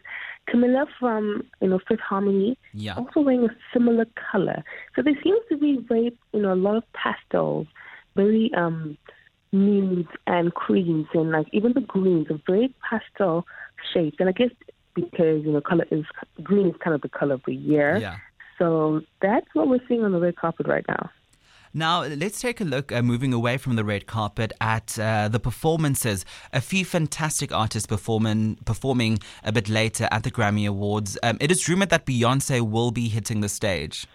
Camila 0.49 0.87
from 0.99 1.43
you 1.61 1.69
know 1.69 1.81
Fifth 1.89 2.01
Harmony 2.01 2.59
yeah. 2.73 2.95
also 2.97 3.21
wearing 3.21 3.45
a 3.45 3.57
similar 3.73 4.07
color. 4.31 4.63
So 4.95 5.03
there 5.03 5.15
seems 5.23 5.41
to 5.49 5.57
be 5.57 5.79
very 5.89 6.17
you 6.33 6.43
know 6.43 6.53
a 6.53 6.55
lot 6.55 6.77
of 6.77 6.85
pastels, 6.93 7.67
very 8.15 8.53
um 8.57 8.97
nudes 9.53 10.09
and 10.27 10.53
creams 10.55 11.07
and 11.15 11.31
like 11.31 11.47
even 11.53 11.73
the 11.73 11.81
greens 11.81 12.27
are 12.31 12.41
very 12.47 12.75
pastel 12.89 13.47
shapes. 13.93 14.17
And 14.19 14.29
I 14.29 14.33
guess 14.33 14.51
because 14.95 15.45
you 15.45 15.53
know 15.53 15.61
color 15.61 15.87
is 15.91 16.05
green 16.43 16.69
is 16.69 16.75
kind 16.83 16.95
of 16.95 17.03
the 17.03 17.09
color 17.09 17.35
of 17.35 17.43
the 17.47 17.55
year. 17.55 17.99
Yeah. 17.99 18.17
So 18.59 19.03
that's 19.21 19.47
what 19.53 19.69
we're 19.69 19.87
seeing 19.87 20.03
on 20.03 20.13
the 20.13 20.21
red 20.21 20.37
carpet 20.37 20.67
right 20.67 20.85
now. 20.89 21.11
Now, 21.77 22.05
let's 22.05 22.41
take 22.41 22.63
a 22.63 22.65
look, 22.65 22.91
uh, 22.91 23.03
moving 23.03 23.35
away 23.35 23.59
from 23.59 23.77
the 23.77 23.85
red 23.85 24.07
carpet, 24.07 24.51
at 24.63 24.99
uh, 24.99 25.29
the 25.29 25.39
performances. 25.39 26.25
A 26.55 26.63
few 26.63 26.87
fantastic 26.87 27.53
artists 27.53 27.87
performing, 27.87 28.57
performing 28.65 29.19
a 29.45 29.53
bit 29.53 29.69
later 29.69 30.09
at 30.11 30.23
the 30.23 30.31
Grammy 30.31 30.67
Awards. 30.67 31.19
Um, 31.23 31.37
it 31.39 31.51
is 31.51 31.69
rumored 31.69 31.91
that 31.91 32.07
Beyonce 32.07 32.63
will 32.63 32.93
be 32.93 33.09
hitting 33.09 33.43
the 33.43 33.51
stage. 33.51 34.07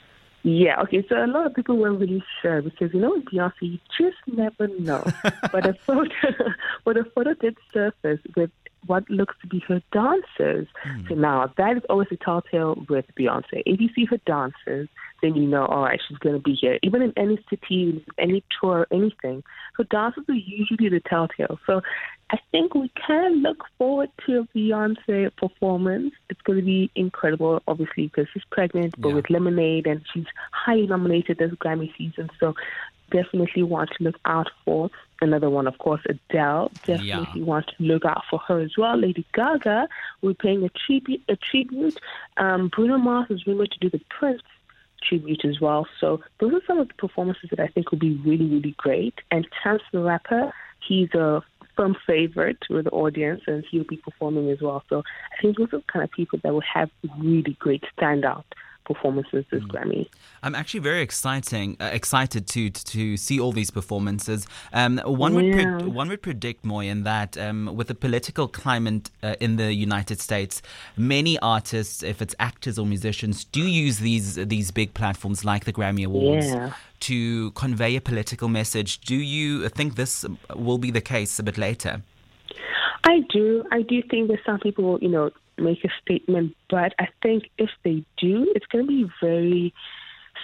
Yeah, 0.42 0.82
okay, 0.82 1.06
so 1.08 1.24
a 1.24 1.28
lot 1.28 1.46
of 1.46 1.54
people 1.54 1.78
weren't 1.78 2.00
really 2.00 2.24
sure 2.42 2.64
because, 2.64 2.96
you 2.96 3.00
know, 3.00 3.12
with 3.12 3.26
Beyonce, 3.26 3.54
you 3.62 3.80
just 3.96 4.18
never 4.26 4.68
know. 4.80 5.06
but, 5.52 5.68
a 5.68 5.76
photo, 5.86 6.10
but 6.84 6.98
a 6.98 7.04
photo 7.04 7.36
did 7.36 7.58
surface 7.72 8.22
with 8.36 8.50
what 8.88 9.10
looks 9.10 9.36
to 9.42 9.48
be 9.48 9.60
her 9.68 9.82
dancers. 9.92 10.68
Mm. 10.86 11.10
So 11.10 11.16
now, 11.16 11.54
that 11.58 11.78
is 11.78 11.84
always 11.90 12.08
a 12.12 12.18
telltale 12.18 12.84
with 12.90 13.06
Beyonce. 13.18 13.64
If 13.66 13.80
you 13.80 13.90
see 13.96 14.06
her 14.06 14.18
dancers, 14.26 14.90
then 15.22 15.36
you 15.36 15.48
know, 15.48 15.66
all 15.66 15.84
right, 15.84 16.00
she's 16.08 16.18
going 16.18 16.36
to 16.36 16.42
be 16.42 16.54
here. 16.54 16.80
Even 16.82 17.02
in 17.02 17.14
any 17.16 17.44
city, 17.50 18.04
any 18.18 18.44
tour, 18.60 18.88
anything, 18.92 19.44
her 19.78 19.84
dances 19.86 20.24
are 20.28 20.34
usually 20.34 20.90
the 20.90 21.00
telltale. 21.00 21.60
So 21.66 21.82
I 22.32 22.40
think 22.52 22.74
we 22.74 22.92
can 23.08 23.42
look 23.44 23.64
forward 23.78 24.10
to 24.26 24.40
a 24.40 24.58
Beyonce 24.58 25.36
performance. 25.36 26.14
It's 26.30 26.42
going 26.42 26.60
to 26.60 26.66
be 26.66 26.90
incredible, 26.96 27.62
obviously, 27.68 28.08
because 28.08 28.28
she's 28.34 28.44
pregnant, 28.52 28.96
but 29.00 29.10
yeah. 29.10 29.16
with 29.16 29.30
Lemonade, 29.30 29.86
and 29.86 30.02
she's 30.14 30.26
highly 30.52 30.88
nominated 30.88 31.38
this 31.38 31.52
Grammy 31.52 31.96
season. 31.98 32.30
So 32.40 32.56
definitely 33.12 33.64
want 33.64 33.92
to 33.98 34.04
look 34.04 34.20
out 34.26 34.50
for. 34.66 34.90
Another 35.22 35.50
one, 35.50 35.68
of 35.68 35.78
course, 35.78 36.02
Adele. 36.10 36.72
Definitely 36.86 37.42
yeah. 37.42 37.46
want 37.46 37.68
to 37.68 37.84
look 37.84 38.06
out 38.06 38.24
for 38.30 38.40
her 38.40 38.60
as 38.60 38.72
well. 38.78 38.98
Lady 38.98 39.26
Gaga, 39.34 39.88
we're 40.22 40.34
paying 40.34 40.64
a 40.64 40.70
tribute. 40.70 41.22
A 41.30 41.36
tribute. 41.36 42.00
Um, 42.38 42.70
Bruno 42.76 42.98
Mars 42.98 43.28
is 43.30 43.46
rumored 43.46 43.72
to 43.72 43.80
do 43.80 43.90
the 43.90 44.04
Prince 44.10 44.42
tribute 45.04 45.46
as 45.46 45.60
well. 45.60 45.88
So 46.00 46.22
those 46.40 46.54
are 46.54 46.62
some 46.66 46.80
of 46.80 46.88
the 46.88 46.94
performances 46.96 47.50
that 47.52 47.60
I 47.60 47.68
think 47.68 47.92
will 47.92 48.00
be 48.00 48.16
really, 48.26 48.46
really 48.46 48.76
great. 48.78 49.16
And 49.30 49.48
Chance 49.64 49.84
the 49.92 50.00
Rapper, 50.00 50.52
he's 50.88 51.14
a 51.14 51.44
firm 51.76 51.96
favorite 52.06 52.60
with 52.70 52.86
the 52.86 52.92
audience, 52.92 53.42
and 53.48 53.64
he'll 53.70 53.84
be 53.84 53.98
performing 53.98 54.50
as 54.50 54.62
well. 54.62 54.84
So 54.90 55.04
I 55.38 55.42
think 55.42 55.58
those 55.58 55.68
are 55.74 55.78
the 55.78 55.84
kind 55.92 56.04
of 56.04 56.12
people 56.12 56.40
that 56.44 56.54
will 56.54 56.62
have 56.62 56.90
really 57.20 57.56
great 57.60 57.84
standout 57.98 58.44
performances 58.86 59.46
this 59.52 59.64
mm. 59.64 59.72
Grammy. 59.72 60.10
I'm 60.44 60.56
actually 60.56 60.80
very 60.80 61.02
exciting, 61.02 61.78
uh, 61.80 61.90
excited 61.94 62.48
to, 62.48 62.70
to, 62.70 62.84
to 62.84 63.18
see 63.18 63.40
all 63.40 63.52
these 63.52 63.72
performances. 63.72 64.48
Um, 64.74 65.00
one 65.06 65.36
would 65.36 65.46
yeah. 65.46 65.78
pre- 65.80 65.88
one 65.88 66.10
would 66.10 66.22
predict 66.22 66.66
more 66.66 66.84
in 66.84 67.04
that 67.04 67.38
um, 67.38 67.76
with 67.76 67.88
the 67.88 67.96
political 67.96 68.48
climate 68.48 69.12
uh, 69.24 69.36
in 69.40 69.58
the 69.58 69.74
United 69.74 70.20
States, 70.20 70.62
many 70.98 71.38
artists, 71.40 72.04
if 72.04 72.22
it's 72.22 72.36
actors 72.40 72.80
or 72.80 72.86
musicians, 72.86 73.46
do 73.46 73.62
use 73.62 74.00
these 74.00 74.36
these 74.36 74.72
big 74.72 74.94
platforms 74.94 75.46
like 75.46 75.66
the 75.66 75.74
Grammy 75.74 76.06
Awards. 76.06 76.48
Yeah. 76.48 76.74
To 77.02 77.50
convey 77.52 77.96
a 77.96 78.02
political 78.02 78.48
message, 78.48 79.02
do 79.02 79.16
you 79.16 79.68
think 79.70 79.96
this 79.96 80.24
will 80.56 80.78
be 80.78 80.92
the 80.92 81.02
case 81.02 81.40
a 81.40 81.44
bit 81.44 81.58
later? 81.58 82.04
I 83.04 83.22
do. 83.34 83.64
I 83.72 83.82
do 83.82 84.04
think 84.04 84.30
that 84.30 84.38
some 84.46 84.60
people, 84.60 85.00
you 85.02 85.10
know, 85.10 85.32
make 85.62 85.84
a 85.84 85.90
statement, 86.02 86.56
but 86.70 86.94
I 87.00 87.08
think 87.22 87.50
if 87.58 87.70
they 87.84 88.04
do, 88.18 88.52
it's 88.56 88.66
going 88.68 88.86
to 88.86 88.88
be 88.88 89.12
very 89.22 89.74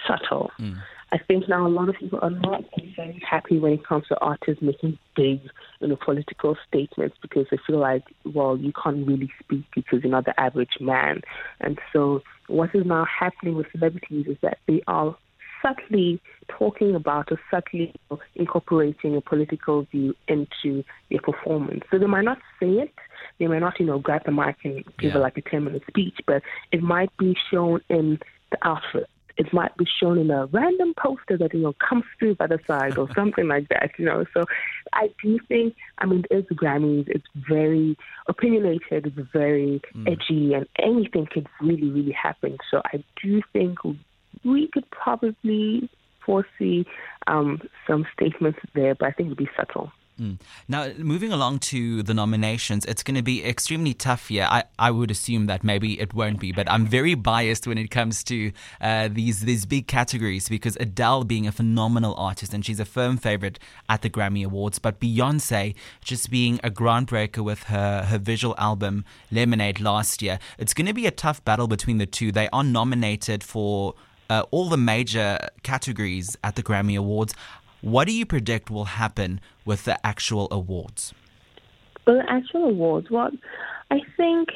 subtle. 0.06 0.50
Mm. 0.58 0.78
I 1.10 1.18
think 1.18 1.48
now 1.48 1.66
a 1.66 1.68
lot 1.68 1.88
of 1.88 1.96
people 1.96 2.18
are 2.20 2.30
not 2.30 2.64
very 2.94 3.22
happy 3.28 3.58
when 3.58 3.72
it 3.72 3.86
comes 3.86 4.06
to 4.08 4.18
artists 4.20 4.62
making 4.62 4.98
big, 5.16 5.40
you 5.80 5.88
know, 5.88 5.96
political 5.96 6.56
statements 6.68 7.16
because 7.22 7.46
they 7.50 7.58
feel 7.66 7.78
like, 7.78 8.04
well, 8.24 8.58
you 8.58 8.72
can't 8.72 9.06
really 9.06 9.30
speak 9.42 9.64
because 9.74 10.02
you're 10.02 10.10
not 10.10 10.26
the 10.26 10.38
average 10.38 10.76
man. 10.80 11.22
And 11.60 11.78
so 11.94 12.22
what 12.48 12.74
is 12.74 12.84
now 12.84 13.06
happening 13.06 13.54
with 13.54 13.70
celebrities 13.72 14.26
is 14.26 14.36
that 14.42 14.58
they 14.66 14.82
are 14.86 15.16
subtly 15.62 16.20
talking 16.48 16.94
about 16.94 17.30
or 17.30 17.40
subtly 17.50 17.94
incorporating 18.34 19.16
a 19.16 19.20
political 19.20 19.82
view 19.84 20.14
into 20.26 20.84
their 21.10 21.20
performance. 21.20 21.82
So 21.90 21.98
they 21.98 22.06
might 22.06 22.24
not 22.24 22.38
say 22.60 22.68
it, 22.68 22.94
they 23.38 23.46
might 23.46 23.60
not, 23.60 23.78
you 23.78 23.86
know, 23.86 23.98
grab 23.98 24.22
the 24.24 24.32
mic 24.32 24.56
and 24.64 24.84
give 24.98 25.12
yeah. 25.12 25.18
a, 25.18 25.20
like 25.20 25.36
a 25.36 25.42
10 25.42 25.64
minute 25.64 25.82
speech, 25.88 26.18
but 26.26 26.42
it 26.72 26.82
might 26.82 27.14
be 27.18 27.36
shown 27.50 27.80
in 27.88 28.18
the 28.50 28.58
outfit. 28.62 29.08
It 29.36 29.52
might 29.52 29.76
be 29.76 29.86
shown 30.00 30.18
in 30.18 30.32
a 30.32 30.46
random 30.46 30.94
poster 31.00 31.38
that, 31.38 31.54
you 31.54 31.60
know, 31.60 31.74
comes 31.74 32.02
through 32.18 32.34
by 32.34 32.48
the 32.48 32.58
side 32.66 32.98
or 32.98 33.08
something 33.14 33.46
like 33.46 33.68
that, 33.68 33.90
you 33.96 34.04
know. 34.04 34.24
So 34.34 34.44
I 34.92 35.10
do 35.22 35.38
think, 35.46 35.76
I 35.98 36.06
mean, 36.06 36.24
it's 36.28 36.50
Grammys, 36.50 37.04
it's 37.06 37.26
very 37.48 37.96
opinionated, 38.26 39.06
it's 39.06 39.28
very 39.32 39.80
mm. 39.94 40.10
edgy, 40.10 40.54
and 40.54 40.66
anything 40.80 41.28
could 41.30 41.46
really, 41.60 41.88
really 41.88 42.12
happen. 42.12 42.58
So 42.68 42.82
I 42.86 43.04
do 43.22 43.40
think 43.52 43.78
we 44.44 44.68
could 44.68 44.88
probably 44.90 45.88
foresee 46.24 46.86
um, 47.26 47.60
some 47.86 48.06
statements 48.12 48.58
there, 48.74 48.94
but 48.94 49.08
I 49.08 49.12
think 49.12 49.26
it 49.26 49.30
would 49.30 49.38
be 49.38 49.50
subtle. 49.56 49.92
Mm. 50.20 50.40
Now, 50.66 50.88
moving 50.98 51.32
along 51.32 51.60
to 51.60 52.02
the 52.02 52.12
nominations, 52.12 52.84
it's 52.86 53.04
going 53.04 53.14
to 53.14 53.22
be 53.22 53.44
extremely 53.44 53.94
tough 53.94 54.28
here. 54.28 54.48
I, 54.50 54.64
I 54.76 54.90
would 54.90 55.12
assume 55.12 55.46
that 55.46 55.62
maybe 55.62 56.00
it 56.00 56.12
won't 56.12 56.40
be, 56.40 56.50
but 56.50 56.68
I'm 56.70 56.86
very 56.86 57.14
biased 57.14 57.68
when 57.68 57.78
it 57.78 57.90
comes 57.90 58.24
to 58.24 58.50
uh, 58.80 59.08
these 59.12 59.42
these 59.42 59.64
big 59.64 59.86
categories 59.86 60.48
because 60.48 60.76
Adele 60.80 61.22
being 61.22 61.46
a 61.46 61.52
phenomenal 61.52 62.14
artist 62.16 62.52
and 62.52 62.66
she's 62.66 62.80
a 62.80 62.84
firm 62.84 63.16
favorite 63.16 63.60
at 63.88 64.02
the 64.02 64.10
Grammy 64.10 64.44
Awards, 64.44 64.80
but 64.80 64.98
Beyonce 64.98 65.74
just 66.02 66.30
being 66.30 66.58
a 66.64 66.70
groundbreaker 66.70 67.44
with 67.44 67.64
her, 67.64 68.02
her 68.04 68.18
visual 68.18 68.56
album 68.58 69.04
Lemonade 69.30 69.78
last 69.78 70.20
year. 70.20 70.40
It's 70.58 70.74
going 70.74 70.86
to 70.86 70.94
be 70.94 71.06
a 71.06 71.12
tough 71.12 71.44
battle 71.44 71.68
between 71.68 71.98
the 71.98 72.06
two. 72.06 72.32
They 72.32 72.48
are 72.52 72.64
nominated 72.64 73.44
for 73.44 73.94
uh, 74.30 74.44
all 74.50 74.68
the 74.68 74.76
major 74.76 75.38
categories 75.62 76.36
at 76.44 76.56
the 76.56 76.62
Grammy 76.62 76.98
Awards. 76.98 77.34
What 77.80 78.06
do 78.06 78.12
you 78.12 78.26
predict 78.26 78.70
will 78.70 78.86
happen 78.86 79.40
with 79.64 79.84
the 79.84 80.04
actual 80.06 80.48
awards? 80.50 81.14
Well, 82.06 82.16
the 82.16 82.30
actual 82.30 82.64
awards, 82.64 83.10
well, 83.10 83.30
I 83.90 84.00
think, 84.16 84.48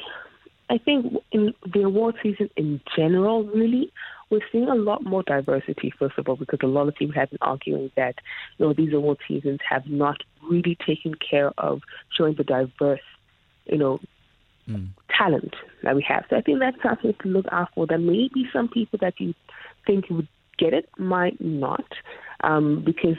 I 0.69 0.77
think 0.77 1.13
in 1.31 1.53
the 1.71 1.83
award 1.83 2.15
season 2.21 2.49
in 2.57 2.81
general, 2.95 3.45
really, 3.45 3.91
we're 4.29 4.41
seeing 4.51 4.67
a 4.67 4.75
lot 4.75 5.03
more 5.03 5.23
diversity. 5.23 5.93
First 5.97 6.17
of 6.17 6.27
all, 6.27 6.35
because 6.35 6.59
a 6.63 6.67
lot 6.67 6.87
of 6.87 6.95
people 6.95 7.13
have 7.15 7.29
been 7.29 7.39
arguing 7.41 7.91
that, 7.95 8.15
you 8.57 8.65
know, 8.65 8.73
these 8.73 8.91
award 8.91 9.19
seasons 9.27 9.59
have 9.69 9.87
not 9.87 10.17
really 10.49 10.77
taken 10.85 11.13
care 11.15 11.51
of 11.57 11.81
showing 12.17 12.33
the 12.33 12.43
diverse, 12.43 12.99
you 13.65 13.77
know, 13.77 13.99
mm. 14.67 14.87
Talent 15.17 15.55
that 15.83 15.95
we 15.95 16.03
have. 16.07 16.25
So 16.29 16.37
I 16.37 16.41
think 16.41 16.59
that's 16.59 16.81
something 16.81 17.13
to 17.21 17.27
look 17.27 17.45
out 17.51 17.69
for. 17.73 17.87
There 17.87 17.97
may 17.97 18.29
be 18.33 18.45
some 18.51 18.67
people 18.67 18.99
that 19.01 19.19
you 19.19 19.33
think 19.85 20.09
would 20.09 20.27
get 20.57 20.73
it, 20.73 20.89
might 20.97 21.39
not, 21.41 21.85
um, 22.41 22.83
because 22.85 23.17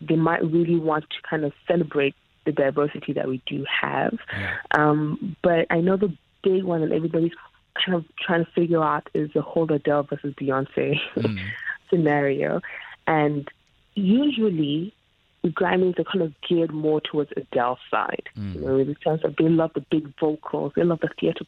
they 0.00 0.16
might 0.16 0.42
really 0.44 0.78
want 0.78 1.04
to 1.10 1.16
kind 1.28 1.44
of 1.44 1.52
celebrate 1.66 2.14
the 2.44 2.52
diversity 2.52 3.12
that 3.12 3.28
we 3.28 3.42
do 3.46 3.64
have. 3.82 4.16
Yeah. 4.32 4.56
Um, 4.72 5.36
but 5.42 5.66
I 5.70 5.80
know 5.80 5.96
the 5.96 6.16
big 6.42 6.64
one 6.64 6.80
that 6.80 6.94
everybody's 6.94 7.32
kind 7.84 7.96
of 7.96 8.04
trying 8.18 8.44
to 8.44 8.50
figure 8.52 8.82
out 8.82 9.08
is 9.14 9.30
the 9.34 9.42
whole 9.42 9.70
Adele 9.70 10.04
versus 10.04 10.34
Beyonce 10.34 10.98
mm. 11.16 11.38
scenario. 11.90 12.60
And 13.06 13.48
usually 13.94 14.94
Grammys 15.46 15.98
are 15.98 16.04
kind 16.04 16.22
of 16.22 16.32
geared 16.46 16.72
more 16.72 17.00
towards 17.00 17.30
Adele's 17.36 17.78
side. 17.90 18.28
Mm. 18.36 18.54
You 18.54 18.60
know, 18.60 18.78
in 18.78 18.88
the 18.88 18.96
sense 19.04 19.22
of 19.24 19.36
they 19.36 19.48
love 19.48 19.72
the 19.74 19.84
big 19.90 20.12
vocals, 20.18 20.72
they 20.76 20.84
love 20.84 21.00
the 21.00 21.10
theater, 21.20 21.44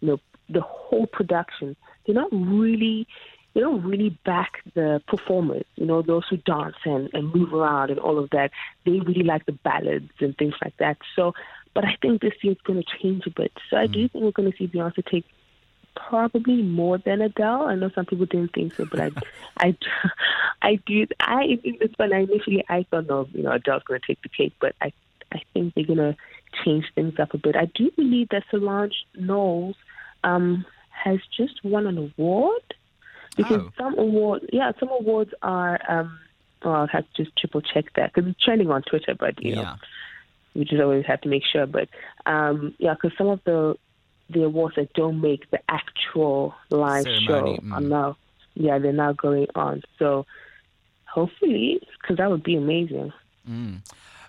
you 0.00 0.08
know, 0.08 0.20
the 0.48 0.60
whole 0.60 1.06
production. 1.06 1.76
They're 2.06 2.14
not 2.14 2.30
really 2.32 3.06
they 3.54 3.60
don't 3.60 3.84
really 3.84 4.18
back 4.24 4.62
the 4.74 5.00
performers, 5.06 5.64
you 5.76 5.86
know, 5.86 6.02
those 6.02 6.24
who 6.28 6.36
dance 6.38 6.74
and, 6.84 7.08
and 7.12 7.32
move 7.32 7.54
around 7.54 7.90
and 7.90 8.00
all 8.00 8.18
of 8.18 8.30
that. 8.30 8.50
They 8.84 8.98
really 8.98 9.22
like 9.22 9.46
the 9.46 9.52
ballads 9.52 10.10
and 10.18 10.36
things 10.36 10.54
like 10.62 10.76
that. 10.78 10.98
So, 11.14 11.34
but 11.72 11.84
I 11.84 11.96
think 12.02 12.20
this 12.20 12.34
year 12.42 12.52
it's 12.52 12.62
going 12.62 12.82
to 12.82 12.98
change 13.00 13.26
a 13.26 13.30
bit. 13.30 13.52
So 13.70 13.76
I 13.76 13.86
do 13.86 14.00
mm. 14.00 14.12
think 14.12 14.24
we're 14.24 14.32
going 14.32 14.50
to 14.50 14.58
see 14.58 14.66
Beyonce 14.66 15.06
take 15.06 15.24
probably 15.94 16.62
more 16.62 16.98
than 16.98 17.20
Adele. 17.20 17.62
I 17.62 17.74
know 17.74 17.90
some 17.94 18.06
people 18.06 18.26
didn't 18.26 18.52
think 18.52 18.74
so, 18.74 18.86
but 18.86 19.00
I, 19.00 19.10
I, 19.58 19.76
I 20.62 20.74
do. 20.86 21.06
I 21.20 21.58
think 21.62 21.78
it's 21.80 21.94
fun. 21.94 22.12
I 22.12 22.20
initially 22.20 22.64
I 22.68 22.86
thought 22.90 23.06
no, 23.06 23.28
you 23.32 23.42
know, 23.42 23.52
Adele's 23.52 23.82
going 23.84 24.00
to 24.00 24.06
take 24.06 24.22
the 24.22 24.28
cake, 24.28 24.54
but 24.60 24.74
I, 24.80 24.92
I 25.32 25.42
think 25.52 25.74
they're 25.74 25.84
going 25.84 25.98
to 25.98 26.16
change 26.64 26.86
things 26.94 27.18
up 27.18 27.34
a 27.34 27.38
bit. 27.38 27.56
I 27.56 27.66
do 27.74 27.90
believe 27.92 28.28
that 28.30 28.44
Solange 28.50 29.04
Knowles 29.14 29.76
um, 30.22 30.64
has 30.90 31.18
just 31.36 31.64
won 31.64 31.86
an 31.86 31.98
award 31.98 32.74
because 33.36 33.60
oh. 33.60 33.72
some 33.76 33.98
awards, 33.98 34.46
yeah, 34.52 34.72
some 34.78 34.90
awards 34.90 35.32
are. 35.42 35.80
Um, 35.88 36.18
well, 36.64 36.74
I'll 36.74 36.86
have 36.86 37.04
to 37.14 37.24
just 37.24 37.36
triple 37.36 37.60
check 37.60 37.92
that 37.96 38.14
because 38.14 38.28
it's 38.28 38.42
trending 38.42 38.70
on 38.70 38.82
Twitter, 38.82 39.14
but 39.14 39.42
you 39.42 39.54
yeah. 39.54 39.62
know, 39.62 39.74
we 40.54 40.64
just 40.64 40.80
always 40.80 41.04
have 41.06 41.20
to 41.22 41.28
make 41.28 41.42
sure. 41.44 41.66
But 41.66 41.88
um, 42.26 42.74
yeah, 42.78 42.94
because 42.94 43.16
some 43.18 43.28
of 43.28 43.40
the 43.44 43.76
the 44.30 44.44
awards 44.44 44.76
that 44.76 44.92
don't 44.94 45.20
make 45.20 45.50
the 45.50 45.60
actual 45.68 46.54
live 46.70 47.04
Ceremony. 47.04 47.56
show 47.56 47.62
mm. 47.62 47.72
are 47.72 47.80
now, 47.80 48.16
yeah, 48.54 48.78
they're 48.78 48.92
now 48.92 49.12
going 49.12 49.46
on. 49.54 49.82
So 49.98 50.26
hopefully, 51.06 51.80
because 52.00 52.16
that 52.16 52.30
would 52.30 52.42
be 52.42 52.56
amazing. 52.56 53.12
Mm. 53.48 53.80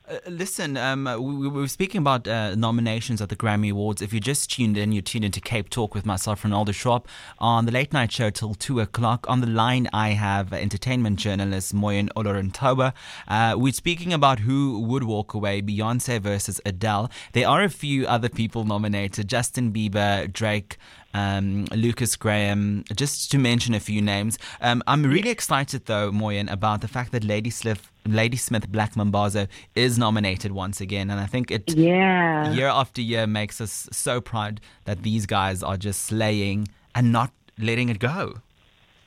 Uh, 0.07 0.19
listen, 0.27 0.77
um, 0.77 1.05
we, 1.05 1.47
we, 1.47 1.47
were 1.47 1.67
speaking 1.67 1.97
about 1.97 2.27
uh, 2.27 2.53
nominations 2.53 3.21
at 3.21 3.29
the 3.29 3.35
Grammy 3.35 3.71
Awards. 3.71 4.03
If 4.03 4.13
you 4.13 4.19
just 4.19 4.51
tuned 4.51 4.77
in, 4.77 4.91
you 4.91 5.01
tuned 5.01 5.25
into 5.25 5.41
Cape 5.41 5.67
Talk 5.69 5.95
with 5.95 6.05
myself, 6.05 6.43
Renaldo 6.43 6.73
Schwarp, 6.73 7.05
on 7.39 7.65
the 7.65 7.71
late 7.71 7.91
night 7.91 8.11
show 8.11 8.29
till 8.29 8.53
2 8.53 8.81
o'clock. 8.81 9.25
On 9.27 9.41
the 9.41 9.47
line, 9.47 9.89
I 9.91 10.09
have 10.09 10.53
entertainment 10.53 11.17
journalist 11.17 11.73
Moyin 11.73 12.09
Oloruntoba. 12.15 12.93
Uh, 13.27 13.55
we're 13.57 13.73
speaking 13.73 14.13
about 14.13 14.41
who 14.41 14.79
would 14.81 15.05
walk 15.05 15.33
away, 15.33 15.63
Beyonce 15.63 16.19
versus 16.21 16.61
Adele. 16.67 17.09
There 17.33 17.47
are 17.47 17.63
a 17.63 17.69
few 17.69 18.05
other 18.05 18.29
people 18.29 18.63
nominated 18.63 19.27
Justin 19.27 19.73
Bieber, 19.73 20.31
Drake, 20.31 20.77
um, 21.15 21.65
Lukas 21.73 22.17
Graham, 22.17 22.83
just 22.93 23.31
to 23.31 23.37
mention 23.37 23.73
a 23.73 23.79
few 23.79 24.01
names. 24.01 24.37
Um, 24.59 24.83
I'm 24.85 25.03
really 25.03 25.29
excited, 25.29 25.85
though, 25.85 26.11
Moyin, 26.11 26.51
about 26.51 26.81
the 26.81 26.89
fact 26.89 27.13
that 27.13 27.23
Ladysmith, 27.23 27.89
Lady 28.05 28.35
Smith 28.35 28.69
Black 28.69 28.95
Mambazo 28.95 29.47
is 29.75 29.97
nominated 29.97 30.51
once 30.51 30.81
again. 30.81 31.09
And 31.09 31.19
I 31.21 31.25
think 31.25 31.51
it, 31.51 31.73
yeah. 31.73 32.51
year 32.51 32.67
after 32.67 33.01
year, 33.01 33.25
makes 33.27 33.61
us 33.61 33.87
so 33.93 34.19
proud 34.19 34.59
that 34.83 35.03
these 35.03 35.25
guys 35.25 35.63
are 35.63 35.77
just 35.77 36.03
slaying 36.03 36.67
and 36.93 37.13
not 37.13 37.31
letting 37.57 37.87
it 37.87 37.99
go. 37.99 38.41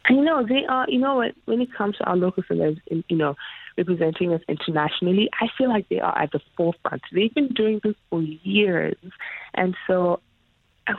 I 0.06 0.14
know 0.14 0.46
they 0.46 0.64
are. 0.66 0.86
You 0.88 1.00
know 1.00 1.16
what? 1.16 1.32
When 1.44 1.60
it 1.60 1.68
comes 1.76 1.98
to 1.98 2.04
our 2.04 2.16
local 2.16 2.42
celebs, 2.44 2.80
you 2.88 3.16
know, 3.16 3.36
representing 3.76 4.32
us 4.32 4.40
internationally, 4.48 5.28
I 5.42 5.48
feel 5.58 5.68
like 5.68 5.86
they 5.90 6.00
are 6.00 6.16
at 6.18 6.32
the 6.32 6.40
forefront. 6.56 7.02
They've 7.12 7.34
been 7.34 7.48
doing 7.48 7.80
this 7.84 7.94
for 8.08 8.22
years, 8.22 8.96
and 9.52 9.76
so 9.86 10.20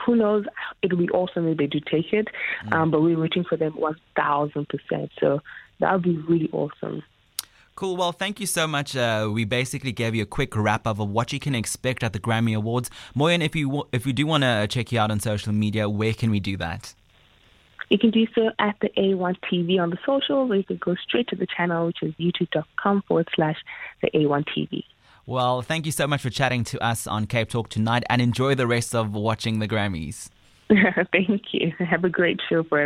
who 0.05 0.15
knows? 0.15 0.45
It'll 0.81 0.97
be 0.97 1.09
awesome 1.09 1.47
if 1.47 1.57
they 1.57 1.67
do 1.67 1.79
take 1.79 2.13
it. 2.13 2.27
Mm. 2.65 2.73
Um, 2.73 2.91
but 2.91 3.01
we're 3.01 3.19
waiting 3.19 3.43
for 3.43 3.57
them 3.57 3.73
1,000%. 3.73 5.09
So 5.19 5.41
that 5.79 5.93
would 5.93 6.03
be 6.03 6.17
really 6.17 6.49
awesome. 6.51 7.03
Cool. 7.75 7.95
Well, 7.95 8.11
thank 8.11 8.41
you 8.41 8.45
so 8.45 8.67
much. 8.67 8.97
Uh, 8.97 9.29
we 9.31 9.45
basically 9.45 9.93
gave 9.93 10.13
you 10.13 10.23
a 10.23 10.25
quick 10.25 10.53
wrap 10.53 10.85
up 10.85 10.99
of 10.99 11.09
what 11.09 11.31
you 11.31 11.39
can 11.39 11.55
expect 11.55 12.03
at 12.03 12.11
the 12.11 12.19
Grammy 12.19 12.53
Awards. 12.53 12.89
Moyin, 13.15 13.41
if 13.41 13.55
you 13.55 13.85
if 13.93 14.05
you 14.05 14.11
do 14.11 14.27
want 14.27 14.43
to 14.43 14.67
check 14.69 14.91
you 14.91 14.99
out 14.99 15.11
on 15.11 15.21
social 15.21 15.53
media, 15.53 15.87
where 15.87 16.11
can 16.11 16.29
we 16.29 16.41
do 16.41 16.57
that? 16.57 16.93
You 17.89 17.97
can 17.97 18.11
do 18.11 18.27
so 18.35 18.51
at 18.59 18.75
the 18.81 18.89
A1 18.97 19.37
TV 19.49 19.79
on 19.81 19.91
the 19.91 19.97
socials, 20.05 20.51
or 20.51 20.55
you 20.55 20.63
can 20.63 20.77
go 20.77 20.95
straight 20.95 21.29
to 21.29 21.37
the 21.37 21.47
channel, 21.47 21.87
which 21.87 22.03
is 22.03 22.13
youtube.com 22.15 23.03
forward 23.07 23.29
slash 23.33 23.57
the 24.01 24.11
A1 24.11 24.45
TV. 24.55 24.83
Well, 25.29 25.61
thank 25.61 25.85
you 25.85 25.91
so 25.91 26.07
much 26.07 26.23
for 26.23 26.31
chatting 26.31 26.63
to 26.63 26.83
us 26.83 27.05
on 27.05 27.27
Cape 27.27 27.49
Talk 27.49 27.69
tonight 27.69 28.03
and 28.09 28.19
enjoy 28.19 28.55
the 28.55 28.65
rest 28.65 28.95
of 28.95 29.13
watching 29.13 29.59
the 29.59 29.67
Grammys. 29.67 30.29
Thank 31.11 31.53
you. 31.53 31.71
Have 31.77 32.03
a 32.03 32.09
great 32.09 32.39
show 32.49 32.63
for 32.63 32.77